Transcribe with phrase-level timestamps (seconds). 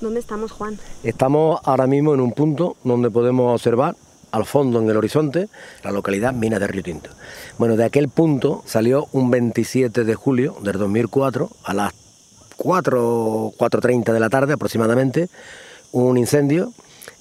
[0.00, 0.78] ¿Dónde estamos, Juan?
[1.02, 3.96] Estamos ahora mismo en un punto donde podemos observar
[4.30, 5.48] al fondo en el horizonte
[5.84, 7.10] la localidad Mina de Río Tinto.
[7.58, 11.92] Bueno, de aquel punto salió un 27 de julio del 2004 a las
[12.56, 15.28] 4, 4.30 de la tarde aproximadamente
[15.92, 16.72] un incendio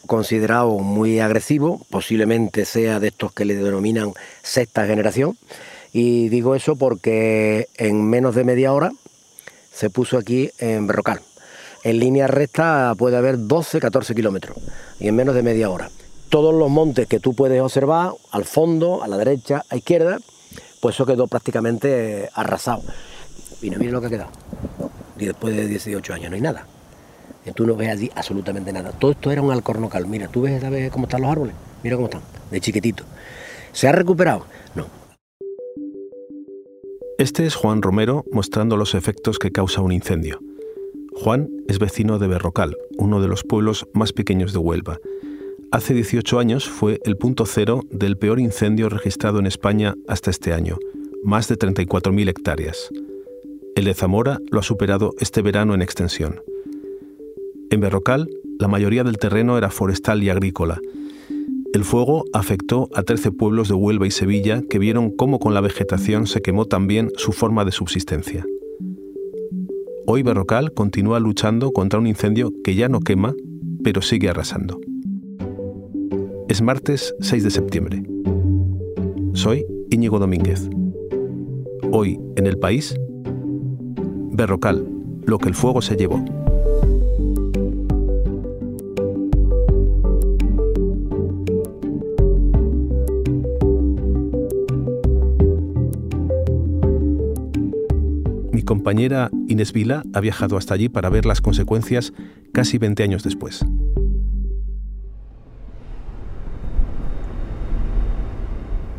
[0.05, 5.37] considerado muy agresivo, posiblemente sea de estos que le denominan sexta generación.
[5.91, 8.91] Y digo eso porque en menos de media hora
[9.73, 11.21] se puso aquí en Berrocal.
[11.83, 14.57] En línea recta puede haber 12-14 kilómetros
[14.99, 15.89] y en menos de media hora.
[16.29, 20.19] Todos los montes que tú puedes observar, al fondo, a la derecha, a izquierda,
[20.81, 22.83] pues eso quedó prácticamente arrasado.
[23.61, 24.31] Y no mire lo que ha quedado.
[25.17, 26.65] Y después de 18 años no hay nada.
[27.55, 28.91] Tú no ves allí absolutamente nada.
[28.91, 30.05] Todo esto era un alcornocal.
[30.05, 31.55] Mira, tú ves, ¿sabes cómo están los árboles?
[31.83, 33.03] Mira cómo están, de chiquitito.
[33.71, 34.45] ¿Se ha recuperado?
[34.75, 34.85] No.
[37.17, 40.39] Este es Juan Romero mostrando los efectos que causa un incendio.
[41.21, 44.99] Juan es vecino de Berrocal, uno de los pueblos más pequeños de Huelva.
[45.69, 50.53] Hace 18 años fue el punto cero del peor incendio registrado en España hasta este
[50.53, 50.77] año,
[51.25, 52.89] más de 34.000 hectáreas.
[53.75, 56.41] El de Zamora lo ha superado este verano en extensión.
[57.69, 60.79] En Berrocal, la mayoría del terreno era forestal y agrícola.
[61.73, 65.59] El fuego afectó a 13 pueblos de Huelva y Sevilla que vieron cómo con la
[65.59, 68.45] vegetación se quemó también su forma de subsistencia.
[70.11, 73.35] Hoy Berrocal continúa luchando contra un incendio que ya no quema,
[73.83, 74.79] pero sigue arrasando.
[76.47, 78.03] Es martes 6 de septiembre.
[79.33, 80.67] Soy Íñigo Domínguez.
[81.91, 82.95] Hoy en el país,
[84.31, 84.83] Berrocal,
[85.27, 86.25] lo que el fuego se llevó.
[98.69, 102.13] Compañera Inés Vila ha viajado hasta allí para ver las consecuencias
[102.53, 103.65] casi 20 años después.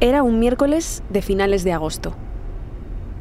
[0.00, 2.16] Era un miércoles de finales de agosto.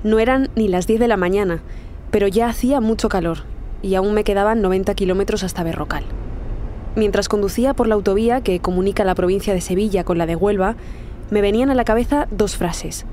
[0.03, 1.61] No eran ni las 10 de la mañana,
[2.09, 3.43] pero ya hacía mucho calor
[3.83, 6.05] y aún me quedaban 90 kilómetros hasta Berrocal.
[6.95, 10.77] Mientras conducía por la autovía que comunica la provincia de Sevilla con la de Huelva,
[11.29, 13.05] me venían a la cabeza dos frases.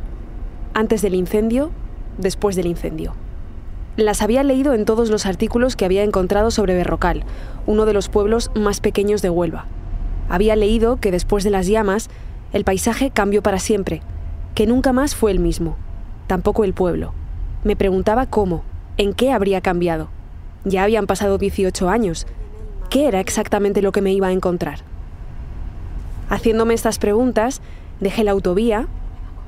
[0.72, 1.70] Antes del incendio,
[2.16, 3.25] después del incendio.
[3.96, 7.24] Las había leído en todos los artículos que había encontrado sobre Berrocal,
[7.66, 9.64] uno de los pueblos más pequeños de Huelva.
[10.28, 12.10] Había leído que después de las llamas,
[12.52, 14.02] el paisaje cambió para siempre,
[14.54, 15.76] que nunca más fue el mismo,
[16.26, 17.14] tampoco el pueblo.
[17.64, 18.64] Me preguntaba cómo,
[18.98, 20.08] en qué habría cambiado.
[20.64, 22.26] Ya habían pasado 18 años.
[22.90, 24.80] ¿Qué era exactamente lo que me iba a encontrar?
[26.28, 27.62] Haciéndome estas preguntas,
[28.00, 28.88] dejé la autovía,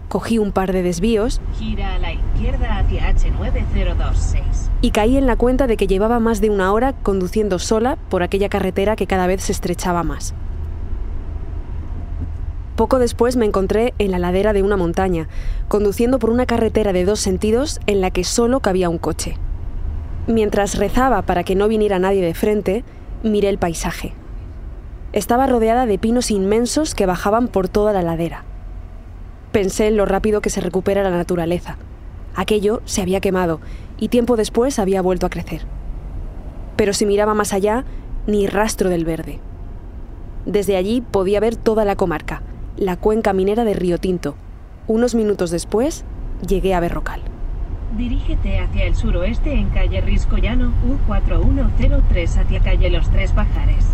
[0.09, 1.41] Cogí un par de desvíos.
[1.59, 4.43] Gira a la izquierda hacia H9026.
[4.81, 8.23] Y caí en la cuenta de que llevaba más de una hora conduciendo sola por
[8.23, 10.35] aquella carretera que cada vez se estrechaba más.
[12.77, 15.29] Poco después me encontré en la ladera de una montaña,
[15.67, 19.37] conduciendo por una carretera de dos sentidos en la que solo cabía un coche.
[20.29, 22.85] Mientras rezaba para que no viniera nadie de frente,
[23.25, 24.15] miré el paisaje.
[25.13, 28.45] Estaba rodeada de pinos inmensos que bajaban por toda la ladera.
[29.53, 31.77] Pensé en lo rápido que se recupera la naturaleza.
[32.35, 33.61] Aquello se había quemado
[33.99, 35.63] y tiempo después había vuelto a crecer.
[36.77, 37.85] Pero si miraba más allá,
[38.27, 39.41] ni rastro del verde.
[40.45, 42.43] Desde allí podía ver toda la comarca,
[42.77, 44.37] la cuenca minera de Río Tinto.
[44.87, 46.05] Unos minutos después,
[46.47, 47.23] llegué a Berrocal.
[47.97, 50.73] Dirígete hacia el suroeste en calle Riscollano
[51.09, 53.87] U4103 hacia calle Los Tres Pajares.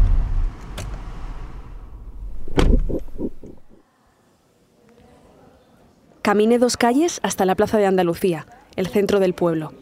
[6.25, 8.47] Caminé dos calles hasta la Plaza de Andalucía,
[8.77, 9.75] el centro del pueblo.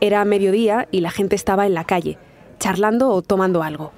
[0.00, 2.16] Era mediodía y la gente estaba en la calle,
[2.58, 3.92] charlando o tomando algo.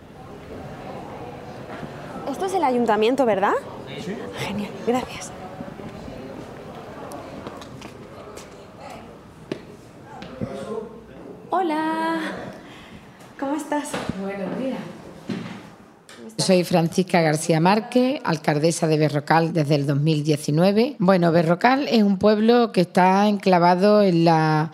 [2.28, 3.53] Esto es el ayuntamiento, ¿verdad?
[4.04, 4.16] Sí.
[4.38, 5.30] Genial, gracias.
[11.50, 12.19] Hola,
[13.38, 13.92] ¿cómo estás?
[14.21, 14.99] Buenos días.
[16.50, 20.97] Soy Francisca García Márquez, alcaldesa de Berrocal desde el 2019.
[20.98, 24.72] Bueno, Berrocal es un pueblo que está enclavado en la,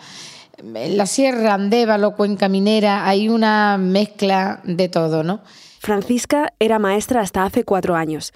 [0.57, 3.07] en la Sierra Andévalo, Cuenca Minera.
[3.07, 5.43] Hay una mezcla de todo, ¿no?
[5.77, 8.33] Francisca era maestra hasta hace cuatro años.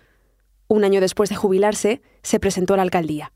[0.68, 3.32] Un año después de jubilarse, se presentó a la alcaldía.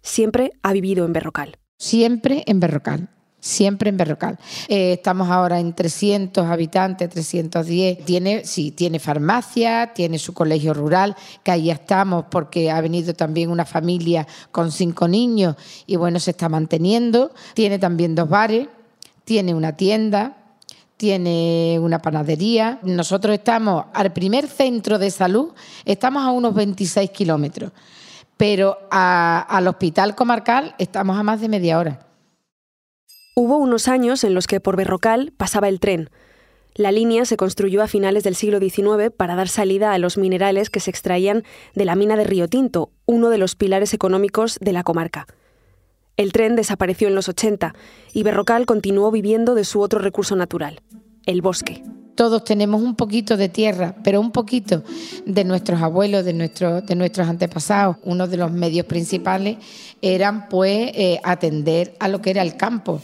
[0.00, 1.58] Siempre ha vivido en Berrocal.
[1.76, 3.10] Siempre en Berrocal
[3.42, 4.38] siempre en Berrocal.
[4.68, 8.04] Eh, estamos ahora en 300 habitantes, 310.
[8.04, 13.50] Tiene, sí, tiene farmacia, tiene su colegio rural, que ahí estamos porque ha venido también
[13.50, 15.56] una familia con cinco niños
[15.86, 17.32] y bueno, se está manteniendo.
[17.54, 18.68] Tiene también dos bares,
[19.24, 20.36] tiene una tienda,
[20.96, 22.78] tiene una panadería.
[22.82, 25.48] Nosotros estamos al primer centro de salud,
[25.84, 27.72] estamos a unos 26 kilómetros,
[28.36, 32.11] pero al hospital comarcal estamos a más de media hora.
[33.34, 36.10] Hubo unos años en los que por Berrocal pasaba el tren.
[36.74, 40.68] La línea se construyó a finales del siglo XIX para dar salida a los minerales
[40.68, 41.42] que se extraían
[41.74, 45.26] de la mina de Río Tinto, uno de los pilares económicos de la comarca.
[46.18, 47.74] El tren desapareció en los 80
[48.12, 50.82] y Berrocal continuó viviendo de su otro recurso natural,
[51.24, 51.82] el bosque.
[52.14, 54.82] Todos tenemos un poquito de tierra, pero un poquito
[55.24, 57.96] de nuestros abuelos, de, nuestros antepasados.
[58.04, 59.56] Uno de los medios principales
[60.02, 63.00] eran pues eh, atender a lo que era el campo.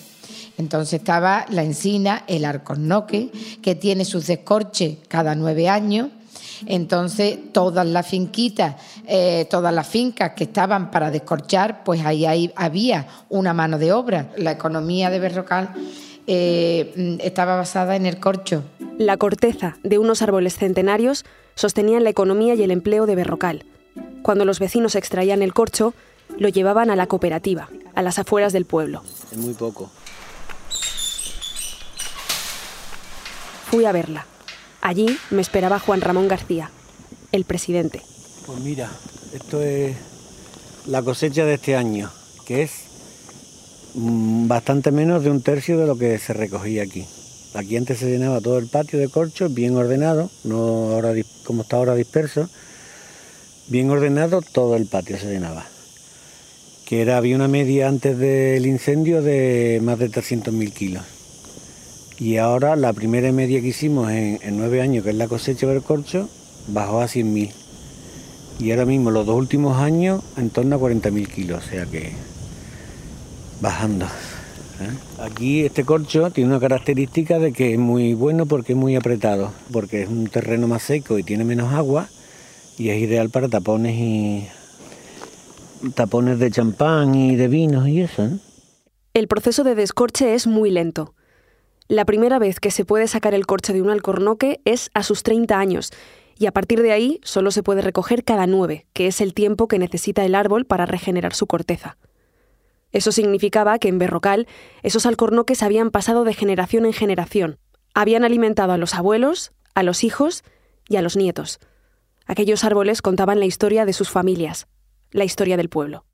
[0.59, 3.31] Entonces estaba la encina, el arcornoque,
[3.63, 6.09] que tiene sus descorches cada nueve años.
[6.67, 8.75] Entonces, todas las finquitas,
[9.07, 13.93] eh, todas las fincas que estaban para descorchar, pues ahí, ahí, había una mano de
[13.93, 14.33] obra.
[14.37, 15.71] La economía de Berrocal
[16.27, 18.65] eh, estaba basada en el corcho.
[18.99, 23.65] La corteza de unos árboles centenarios sostenían la economía y el empleo de Berrocal.
[24.23, 25.95] Cuando los vecinos extraían el corcho,
[26.37, 29.03] lo llevaban a la cooperativa, a las afueras del pueblo.
[29.31, 29.91] Es muy poco.
[33.71, 34.25] Fui a verla.
[34.81, 36.71] Allí me esperaba Juan Ramón García,
[37.33, 38.01] el presidente.
[38.47, 38.91] Pues mira,
[39.35, 39.95] esto es
[40.87, 42.11] la cosecha de este año,
[42.47, 42.71] que es
[43.95, 47.07] mm, bastante menos de un tercio de lo que se recogía aquí.
[47.53, 51.13] Aquí antes se llenaba todo el patio de corcho, bien ordenado, no ahora
[51.45, 52.49] como está ahora disperso,
[53.67, 55.67] bien ordenado todo el patio se llenaba.
[56.87, 61.18] Que era, había una media antes del incendio de más de 300.000 kilos.
[62.21, 65.83] Y ahora la primera media que hicimos en, nueve años, que es la cosecha del
[65.83, 66.29] corcho,
[66.67, 67.53] bajó a 100.000.
[68.59, 72.13] Y ahora mismo, los dos últimos años, en torno a 40.000 kilos, o sea que
[73.61, 74.07] bajando.
[74.07, 75.23] ¿eh?
[75.23, 79.53] Aquí este corcho tiene una característica de que es muy bueno porque es muy apretado,
[79.73, 82.09] porque es un terreno más seco y tiene menos agua
[82.79, 84.49] y es ideal para tapones y
[85.95, 88.25] tapones de champán y de vinos y eso.
[88.25, 88.39] ¿eh?
[89.15, 91.15] El proceso de descorche es muy lento.
[91.89, 95.23] La primera vez que se puede sacar el corche de un alcornoque es a sus
[95.23, 95.91] 30 años,
[96.39, 99.69] y a partir de ahí solo se puede recoger cada nueve, que es el tiempo
[99.69, 101.97] que necesita el árbol para regenerar su corteza.
[102.93, 104.47] Eso significaba que en Berrocal
[104.83, 107.59] esos alcornoques habían pasado de generación en generación,
[107.95, 110.45] habían alimentado a los abuelos, a los hijos
[110.91, 111.59] y a los nietos.
[112.27, 114.67] Aquellos árboles contaban la historia de sus familias,
[115.11, 116.05] la historia del pueblo.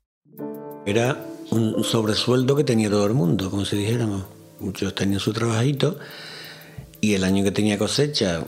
[0.85, 5.97] Era un sobresueldo que tenía todo el mundo, como si dijéramos muchos tenían su trabajito
[7.01, 8.45] y el año que tenía cosecha,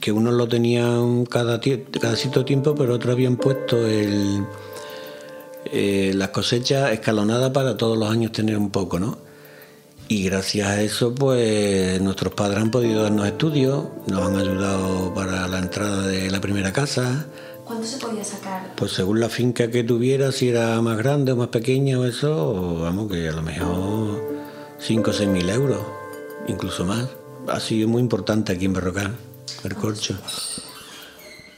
[0.00, 4.44] que unos lo tenían cada, cada cierto tiempo, pero otros habían puesto el,
[5.66, 9.18] eh, las cosechas escalonadas para todos los años tener un poco, ¿no?
[10.08, 15.48] Y gracias a eso, pues nuestros padres han podido darnos estudios, nos han ayudado para
[15.48, 17.26] la entrada de la primera casa.
[17.64, 18.74] ¿Cuánto se podía sacar?
[18.76, 22.80] Pues según la finca que tuviera, si era más grande o más pequeña o eso,
[22.80, 24.11] vamos, que a lo mejor
[24.82, 25.80] 5 o 6 mil euros,
[26.48, 27.08] incluso más.
[27.46, 29.14] Ha sido muy importante aquí en Berrocal,
[29.62, 30.18] el corcho.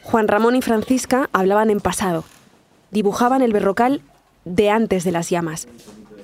[0.03, 2.25] Juan Ramón y Francisca hablaban en pasado.
[2.91, 4.03] Dibujaban el Berrocal
[4.44, 5.69] de antes de las llamas,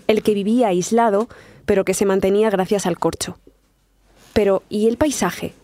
[0.08, 1.28] el que vivía aislado,
[1.64, 3.38] pero que se mantenía gracias al corcho.
[4.34, 5.54] Pero, ¿y el paisaje?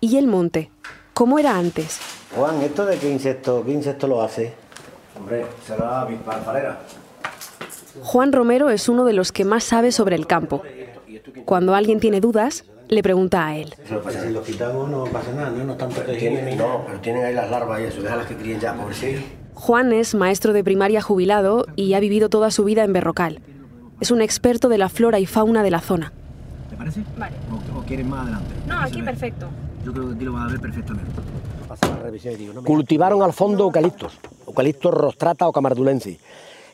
[0.00, 0.72] ¿Y el monte?
[1.14, 2.00] ¿Cómo era antes?
[2.34, 4.54] Juan, ¿esto de qué insecto, qué insecto lo hace?
[5.16, 6.40] Hombre, será avispa
[8.02, 10.62] Juan Romero es uno de los que más sabe sobre el campo.
[11.44, 13.74] Cuando alguien tiene dudas, le pregunta a él.
[13.86, 15.64] Si lo quitamos no pasa nada, ¿no?
[15.64, 16.56] No están protegidos.
[16.56, 19.16] No, pero tienen ahí las larvas y eso, déjalas que críen ya, por sí.
[19.54, 23.40] Juan es maestro de primaria jubilado y ha vivido toda su vida en Berrocal.
[24.00, 26.12] Es un experto de la flora y fauna de la zona.
[26.70, 27.02] ¿Te parece?
[27.18, 27.36] Vale.
[27.76, 28.54] ¿O, quieres más adelante?
[28.66, 29.48] No, aquí perfecto.
[29.84, 31.10] Yo creo que aquí lo vas a ver perfectamente.
[32.64, 36.18] Cultivaron al fondo eucaliptos, eucaliptos rostrata o camardulensis.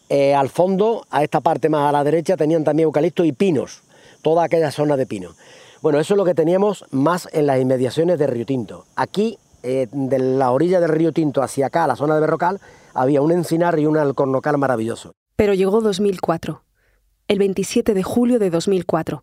[0.09, 3.83] Eh, al fondo, a esta parte más a la derecha, tenían también eucaliptos y pinos,
[4.27, 5.37] toda aquella zona de pinos.
[5.83, 8.85] Bueno, eso es lo que teníamos más en las inmediaciones de Río Tinto.
[8.97, 12.61] Aquí, eh, de la orilla del Río Tinto hacia acá, la zona de Berrocal,
[12.93, 15.13] había un encinar y un alcornocal maravilloso.
[15.37, 16.65] Pero llegó 2004,
[17.29, 19.23] el 27 de julio de 2004.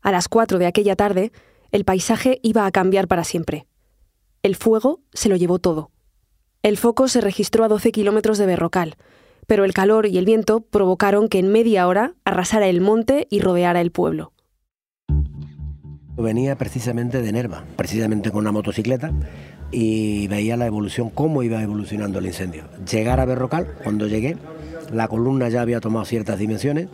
[0.00, 1.30] A las 4 de aquella tarde,
[1.70, 3.66] el paisaje iba a cambiar para siempre.
[4.42, 5.90] El fuego se lo llevó todo.
[6.62, 8.96] El foco se registró a 12 kilómetros de Berrocal,
[9.50, 13.40] pero el calor y el viento provocaron que en media hora arrasara el monte y
[13.40, 14.32] rodeara el pueblo.
[16.16, 19.10] Venía precisamente de Nerva, precisamente con una motocicleta,
[19.72, 22.62] y veía la evolución, cómo iba evolucionando el incendio.
[22.88, 24.36] Llegar a Berrocal, cuando llegué,
[24.92, 26.88] la columna ya había tomado ciertas dimensiones,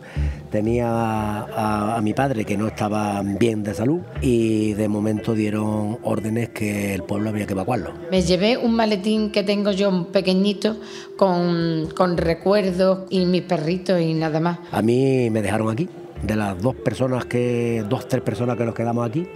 [0.49, 6.49] tenía a, mi padre que no estaba bien de salud y de momento dieron órdenes
[6.49, 7.93] que el pueblo había que evacuarlo.
[8.11, 10.77] Me llevé un maletín que tengo yo pequeñito
[11.17, 14.59] con, con recuerdos y mis perritos y nada más.
[14.71, 15.89] A mí me dejaron aquí,
[16.21, 19.27] de las dos personas que, dos, tres personas que nos quedamos aquí,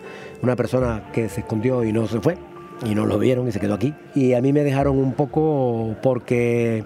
[0.41, 2.37] una persona que se escondió y no se fue,
[2.83, 3.93] y no lo vieron y se quedó aquí.
[4.15, 6.83] Y a mí me dejaron un poco porque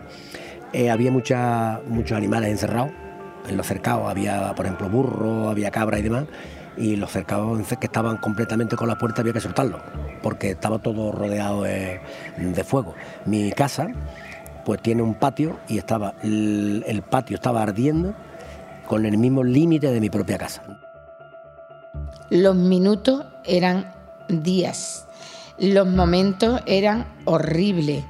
[0.75, 2.91] eh, había mucha, muchos animales encerrados.
[3.47, 6.25] En los cercados había, por ejemplo, burro, había cabra y demás.
[6.75, 9.79] Y los cercados que estaban completamente con la puerta había que soltarlos,
[10.21, 12.01] porque estaba todo rodeado de,
[12.65, 12.93] fuego.
[13.25, 13.87] Mi casa,
[14.65, 18.13] pues tiene un patio y estaba el patio estaba ardiendo
[18.85, 20.61] con el mismo límite de mi propia casa.
[22.29, 23.93] Los minutos eran
[24.27, 25.07] días,
[25.57, 28.03] los momentos eran horribles.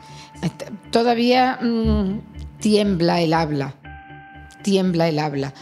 [0.92, 2.35] Todavía mm,
[2.66, 3.76] tiembla el habla,
[4.64, 5.54] tiembla el habla.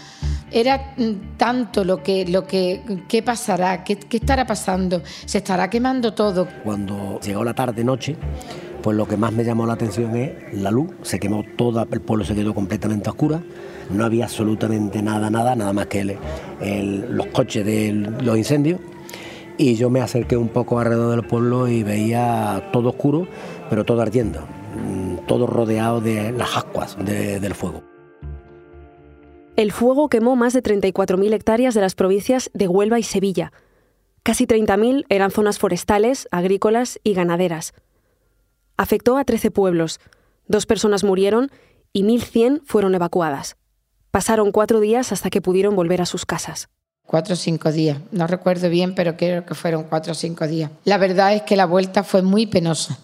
[0.49, 3.83] Era mm, tanto lo que, lo que, ¿qué pasará?
[3.83, 5.01] ¿Qué, ¿Qué estará pasando?
[5.25, 6.47] ¿Se estará quemando todo?
[6.63, 8.15] Cuando llegó la tarde-noche,
[8.81, 10.91] pues lo que más me llamó la atención es la luz.
[11.01, 13.41] Se quemó toda, el pueblo se quedó completamente oscura.
[13.89, 17.91] No había absolutamente nada, nada, nada más que los coches de
[18.21, 18.79] los incendios
[19.57, 23.27] y yo me acerqué un poco alrededor del pueblo y veía todo oscuro,
[23.69, 24.39] pero todo ardiendo,
[25.27, 27.83] todo rodeado de las ascuas del fuego.
[29.55, 33.53] El fuego quemó más de 34.000 hectáreas de las provincias de Huelva y Sevilla.
[34.23, 37.73] Casi 30.000 eran zonas forestales, agrícolas y ganaderas.
[38.77, 39.99] Afectó a 13 pueblos,
[40.47, 41.51] dos personas murieron
[41.91, 43.57] y 1.100 fueron evacuadas.
[44.09, 46.69] Pasaron cuatro días hasta que pudieron volver a sus casas.
[47.05, 50.71] Cuatro o cinco días, no recuerdo bien, pero creo que fueron cuatro o cinco días.
[50.85, 52.97] La verdad es que la vuelta fue muy penosa.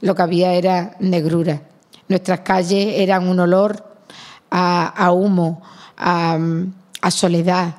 [0.00, 1.62] Lo que había era negrura.
[2.08, 3.84] Nuestras calles eran un olor
[4.50, 5.62] a, humo,
[5.96, 6.38] a,
[7.10, 7.74] soledad,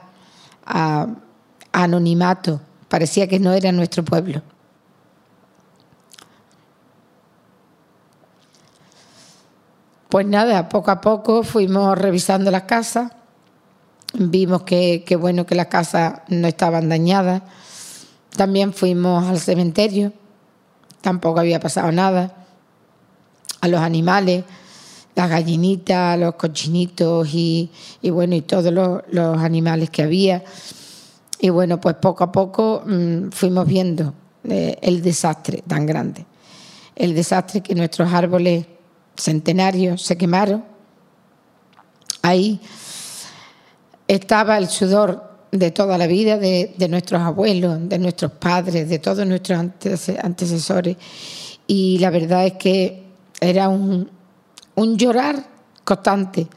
[0.66, 1.08] a,
[1.72, 2.62] anonimato.
[2.88, 4.42] Parecía que no era nuestro pueblo.
[10.10, 13.12] Pues nada, poco a poco fuimos revisando las casas
[14.14, 17.42] Vimos que, bueno que las casas no estaban dañadas.
[18.36, 20.14] También fuimos al cementerio,
[21.02, 22.34] tampoco había pasado nada.
[23.60, 24.44] A los animales,
[25.16, 27.72] las gallinitas, los cochinitos y,
[28.04, 30.44] bueno, y todos los, animales que había.
[31.40, 34.14] Y bueno, pues poco a poco mm, fuimos viendo
[34.44, 36.26] eh, el desastre tan grande.
[36.96, 38.66] El desastre que nuestros árboles
[39.16, 40.64] centenarios se quemaron.
[42.22, 42.60] Ahí
[44.08, 49.26] estaba el sudor de toda la vida de, nuestros abuelos, de nuestros padres, de todos
[49.26, 50.98] nuestros antecesores.
[51.68, 53.04] Y la verdad es que
[53.40, 54.10] era un,
[54.98, 55.44] llorar
[55.84, 56.48] constante.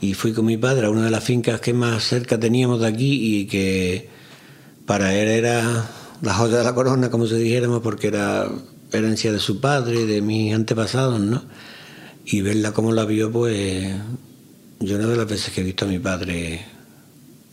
[0.00, 2.86] Y fui con mi padre a una de las fincas que más cerca teníamos de
[2.86, 4.08] aquí y que
[4.86, 5.90] para él era
[6.22, 8.48] la joya de la corona, como se dijéramos, porque era
[8.92, 11.42] herencia de su padre, de mis antepasados, ¿no?
[12.24, 13.92] Y verla como la vio, pues
[14.80, 16.64] yo una de las veces que he visto a mi padre,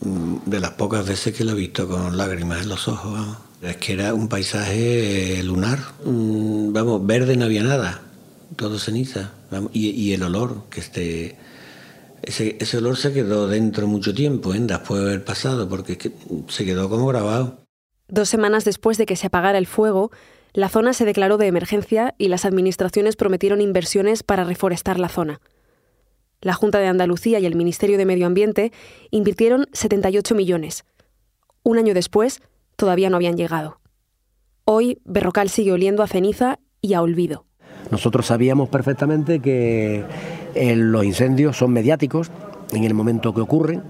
[0.00, 3.76] de las pocas veces que lo he visto con lágrimas en los ojos, vamos, es
[3.76, 5.78] que era un paisaje lunar.
[6.04, 8.02] Mm, vamos, verde no había nada,
[8.56, 9.32] todo ceniza.
[9.72, 11.36] y, el olor, que este,
[12.22, 14.58] ese, ese, olor se quedó dentro mucho tiempo, ¿eh?
[14.60, 16.12] después de haber pasado, porque
[16.48, 17.58] se quedó como grabado.
[18.08, 20.10] Dos semanas después de que se apagara el fuego,
[20.52, 25.40] la zona se declaró de emergencia y las administraciones prometieron inversiones para reforestar la zona.
[26.46, 28.70] La Junta de Andalucía y el Ministerio de Medio Ambiente
[29.10, 30.84] invirtieron 78 millones.
[31.64, 32.40] Un año después,
[32.76, 33.80] todavía no habían llegado.
[34.64, 37.46] Hoy, Berrocal sigue oliendo a ceniza y a olvido.
[37.90, 40.04] Nosotros sabíamos perfectamente que
[40.54, 42.30] eh, los incendios son mediáticos
[42.70, 43.82] en el momento que ocurren,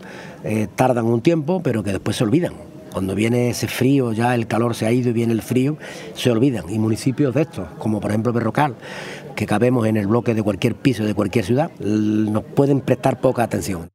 [0.42, 2.54] eh, tardan un tiempo, pero que después se olvidan.
[2.96, 5.76] Cuando viene ese frío, ya el calor se ha ido y viene el frío,
[6.14, 6.70] se olvidan.
[6.70, 8.74] Y municipios de estos, como por ejemplo Berrocal,
[9.36, 13.44] que cabemos en el bloque de cualquier piso de cualquier ciudad, nos pueden prestar poca
[13.44, 13.90] atención.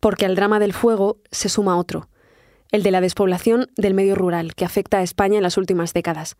[0.00, 2.08] Porque al drama del fuego se suma otro,
[2.72, 6.36] el de la despoblación del medio rural, que afecta a España en las últimas décadas.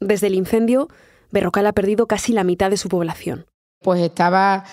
[0.00, 0.88] Desde el incendio,
[1.30, 3.46] Berrocal ha perdido casi la mitad de su población.
[3.80, 4.64] Pues estaba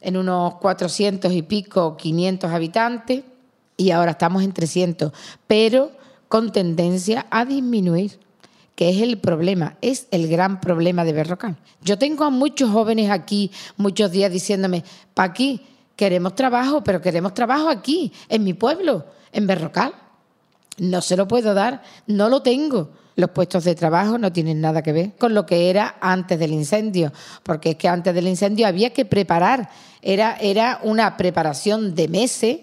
[0.00, 3.24] en unos 400 y pico, 500 habitantes,
[3.76, 5.12] y ahora estamos en 300,
[5.46, 5.90] pero
[6.28, 8.18] con tendencia a disminuir
[8.78, 11.56] que es el problema, es el gran problema de Berrocal.
[11.82, 15.66] Yo tengo a muchos jóvenes aquí muchos días diciéndome, pa' aquí,
[15.96, 19.94] queremos trabajo, pero queremos trabajo aquí, en mi pueblo, en Berrocal.
[20.76, 22.90] No se lo puedo dar, no lo tengo.
[23.16, 26.52] Los puestos de trabajo no tienen nada que ver con lo que era antes del
[26.52, 29.70] incendio, porque es que antes del incendio había que preparar
[30.02, 32.58] Era, era una preparación de meses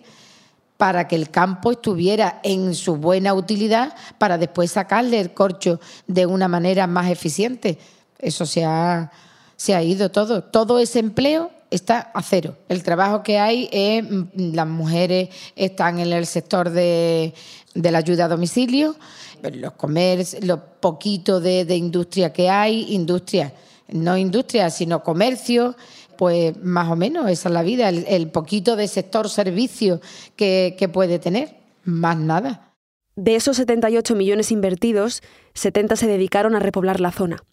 [0.77, 6.25] para que el campo estuviera en su buena utilidad para después sacarle el corcho de
[6.25, 7.77] una manera más eficiente.
[8.19, 9.11] Eso se ha,
[9.55, 10.43] se ha ido todo.
[10.43, 12.57] Todo ese empleo está a cero.
[12.69, 17.33] El trabajo que hay es, mm, las mujeres están en el sector de,
[17.73, 18.95] la ayuda a domicilio,
[19.41, 23.53] los comercios, lo poquito de, industria que hay, industria,
[23.89, 25.75] no industria, sino comercio,
[26.17, 30.01] pues más o menos esa es la vida, el, poquito de sector servicio
[30.35, 32.73] que, que puede tener, más nada.
[33.15, 35.21] De esos 78 millones invertidos,
[35.53, 37.43] 70 se dedicaron a repoblar la zona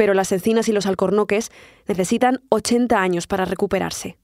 [0.00, 1.52] pero las encinas y los alcornoques
[1.86, 4.16] necesitan 80 años para recuperarse.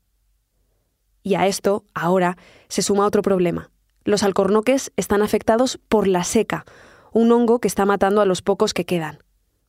[1.22, 3.70] Y a esto, ahora, se suma otro problema.
[4.02, 6.64] Los alcornoques están afectados por la seca,
[7.12, 9.18] un hongo que está matando a los pocos que quedan.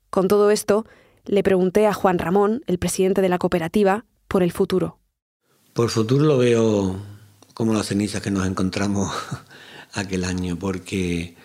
[0.10, 0.86] Con todo esto,
[1.28, 5.00] le pregunté a Juan Ramón, el presidente de la cooperativa, por el futuro.
[5.74, 6.96] Por futuro lo veo
[7.54, 9.12] como las cenizas que nos encontramos
[9.94, 11.36] aquel año, porque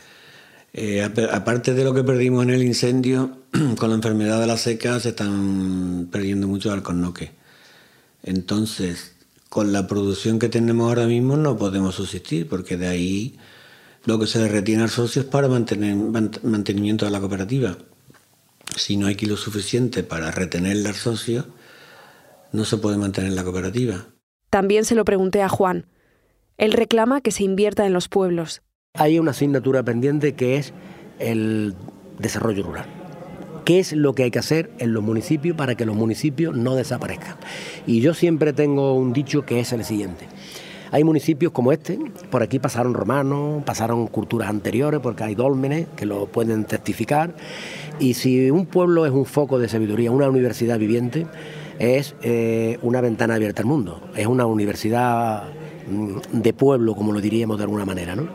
[0.72, 3.38] eh, aparte de lo que perdimos en el incendio,
[3.78, 7.30] con la enfermedad de la seca se están perdiendo mucho alcornoques.
[8.22, 9.14] Entonces,
[9.48, 13.38] con la producción que tenemos ahora mismo no podemos subsistir, porque de ahí
[14.04, 17.76] lo que se le retiene al socio es para mantener, mantenimiento de la cooperativa.
[18.76, 21.47] Si no hay kilos suficientes para retenerle al socio,
[22.52, 24.07] no se puede mantener la cooperativa.
[24.50, 25.87] También se lo pregunté a Juan.
[26.59, 28.62] Él reclama que se invierta en los pueblos,
[28.95, 30.75] hay una asignatura pendiente que es
[31.19, 31.75] el
[32.19, 32.85] desarrollo rural.
[33.64, 36.75] ¿Qué es lo que hay que hacer en los municipios para que los municipios no
[36.75, 37.37] desaparezcan?
[37.87, 40.29] Y yo siempre tengo un dicho que es el siguiente.
[40.91, 41.99] Hay municipios como este,
[42.31, 47.35] por aquí pasaron romanos, pasaron culturas anteriores, porque hay dólmenes que lo pueden testificar.
[47.99, 51.26] Y si un pueblo es un foco de sabiduría, una universidad viviente,
[51.78, 55.44] es eh, una ventana abierta al mundo, es una universidad
[55.88, 58.16] mm, de pueblo, como lo diríamos de alguna manera.
[58.16, 58.28] ¿no?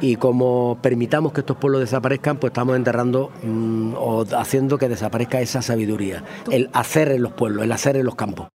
[0.00, 5.40] y como permitamos que estos pueblos desaparezcan, pues estamos enterrando mm, o haciendo que desaparezca
[5.40, 8.48] esa sabiduría, el hacer en los pueblos, el hacer en los campos.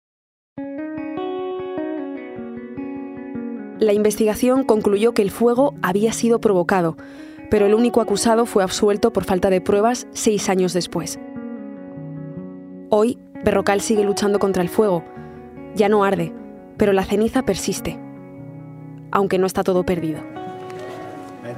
[3.80, 6.97] La investigación concluyó que el fuego había sido provocado,
[7.50, 11.20] pero el único acusado fue absuelto por falta de pruebas seis años después.
[12.90, 15.04] Hoy, Berrocal sigue luchando contra el fuego.
[15.76, 16.34] Ya no arde,
[16.78, 18.00] pero la ceniza persiste,
[19.12, 20.20] aunque no está todo perdido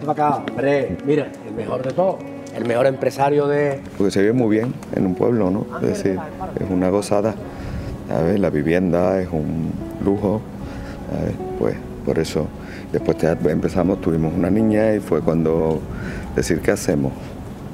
[0.07, 2.17] acá, hombre, mira, el mejor de todo,
[2.55, 3.79] el mejor empresario de...
[3.97, 5.65] Porque se vive muy bien en un pueblo, ¿no?
[5.81, 6.19] Es decir,
[6.59, 7.35] es una gozada.
[8.09, 9.71] A ver, la vivienda es un
[10.03, 10.41] lujo,
[11.59, 11.75] pues
[12.05, 12.47] por eso
[12.91, 15.79] después empezamos, tuvimos una niña y fue cuando
[16.35, 17.13] decir qué hacemos,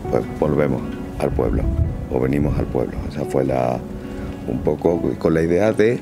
[0.09, 0.81] pues volvemos
[1.19, 1.63] al pueblo
[2.11, 2.97] o venimos al pueblo.
[3.07, 3.79] O sea, fue la
[4.47, 5.99] un poco con la idea de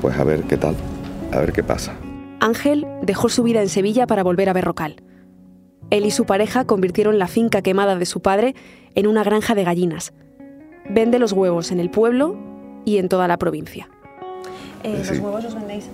[0.00, 0.76] pues a ver qué tal,
[1.32, 1.94] a ver qué pasa.
[2.40, 4.96] Ángel dejó su vida en Sevilla para volver a Berrocal.
[5.90, 8.54] Él y su pareja convirtieron la finca quemada de su padre
[8.94, 10.12] en una granja de gallinas.
[10.90, 12.36] Vende los huevos en el pueblo
[12.84, 13.88] y en toda la provincia.
[14.84, 15.88] Eh, los huevos los vendéis,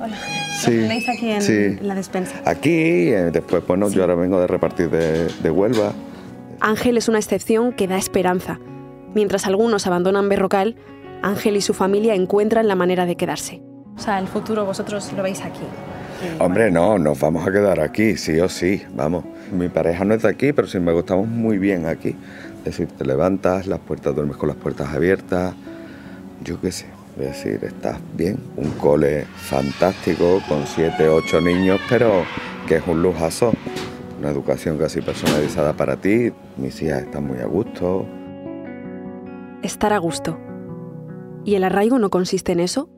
[0.67, 2.43] vendéis aquí en, la despensa.
[2.45, 5.93] Aquí, eh, después, bueno, yo ahora vengo de repartir de, de Huelva.
[6.59, 8.59] Ángel es una excepción que da esperanza.
[9.15, 10.75] Mientras algunos abandonan Berrocal,
[11.23, 13.63] Ángel y su familia encuentran la manera de quedarse.
[13.97, 15.63] O sea, el futuro vosotros lo veis aquí.
[16.39, 19.25] Hombre, no, nos vamos a quedar aquí, sí o sí, vamos.
[19.53, 22.17] Mi pareja no es de aquí, pero sí me gustamos muy bien aquí.
[22.59, 25.55] Es decir, te levantas, las puertas, duermes con las puertas abiertas,
[26.45, 26.87] yo qué sé,
[27.21, 28.39] decir, estás bien.
[28.57, 32.25] Un cole fantástico, con siete, ocho niños, pero
[32.67, 33.53] que es un lujazo.
[34.19, 38.07] Una educación casi personalizada para ti, mis hijas están muy a gusto.
[39.63, 40.39] Estar a gusto.
[41.45, 42.91] ¿Y el arraigo no consiste en eso?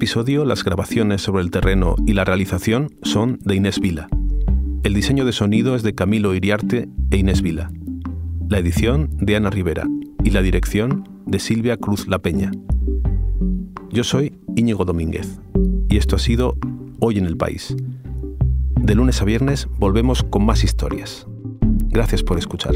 [0.00, 4.08] Episodio, las grabaciones sobre el terreno y la realización son de Inés Vila.
[4.82, 7.70] El diseño de sonido es de Camilo Iriarte e Inés Vila.
[8.48, 9.86] La edición de Ana Rivera
[10.24, 12.50] y la dirección de Silvia Cruz La Peña.
[13.90, 15.38] Yo soy Íñigo Domínguez
[15.90, 16.56] y esto ha sido
[16.98, 17.76] Hoy en el País.
[18.80, 21.26] De lunes a viernes volvemos con más historias.
[21.90, 22.72] Gracias por escuchar.